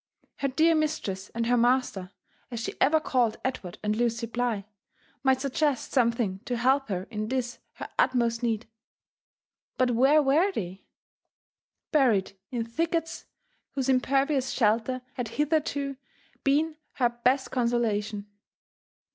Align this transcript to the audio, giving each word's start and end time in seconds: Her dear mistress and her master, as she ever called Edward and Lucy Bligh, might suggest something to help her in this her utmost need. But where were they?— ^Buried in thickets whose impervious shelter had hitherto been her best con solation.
Her 0.37 0.47
dear 0.47 0.73
mistress 0.73 1.29
and 1.35 1.45
her 1.45 1.55
master, 1.57 2.09
as 2.49 2.59
she 2.59 2.73
ever 2.81 2.99
called 2.99 3.37
Edward 3.45 3.77
and 3.83 3.95
Lucy 3.95 4.25
Bligh, 4.25 4.63
might 5.21 5.39
suggest 5.39 5.91
something 5.93 6.39
to 6.45 6.57
help 6.57 6.87
her 6.87 7.03
in 7.11 7.27
this 7.27 7.59
her 7.73 7.87
utmost 7.99 8.41
need. 8.41 8.67
But 9.77 9.91
where 9.91 10.23
were 10.23 10.51
they?— 10.53 10.85
^Buried 11.93 12.33
in 12.49 12.65
thickets 12.65 13.27
whose 13.73 13.89
impervious 13.89 14.49
shelter 14.49 15.03
had 15.13 15.27
hitherto 15.27 15.97
been 16.43 16.77
her 16.93 17.09
best 17.09 17.51
con 17.51 17.67
solation. 17.67 18.25